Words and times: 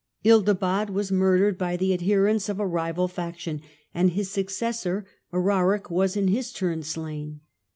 Ildibad 0.25 0.89
was 0.89 1.11
murdered 1.11 1.59
by 1.59 1.77
the 1.77 1.93
adherents 1.93 2.49
of 2.49 2.59
a 2.59 2.65
rival 2.65 3.07
faction, 3.07 3.61
and 3.93 4.09
his 4.13 4.29
Gothic 4.29 4.49
successor, 4.49 5.05
Eraric, 5.31 5.91
was 5.91 6.17
in 6.17 6.27
his 6.29 6.51
turn 6.51 6.81
slain. 6.81 7.41